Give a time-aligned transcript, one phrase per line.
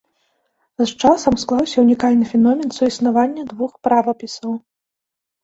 [0.81, 4.51] З часам склаўся ўнікальны феномен суіснавання двух правапісаў.